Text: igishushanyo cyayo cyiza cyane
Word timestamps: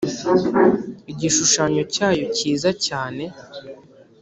igishushanyo 1.11 1.81
cyayo 1.95 2.25
cyiza 2.37 2.69
cyane 2.85 3.23